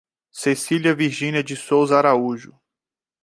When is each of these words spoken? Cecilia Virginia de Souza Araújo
Cecilia 0.31 0.95
Virginia 0.95 1.43
de 1.43 1.55
Souza 1.55 1.95
Araújo 1.95 2.59